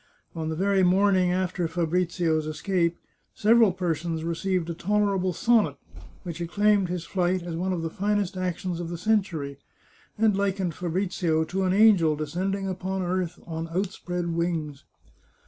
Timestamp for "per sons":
3.71-4.23